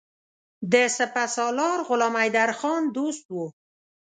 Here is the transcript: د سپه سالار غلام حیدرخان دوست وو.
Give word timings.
د 0.71 0.73
سپه 0.97 1.25
سالار 1.35 1.79
غلام 1.87 2.13
حیدرخان 2.21 2.81
دوست 2.97 3.25
وو. 3.35 3.45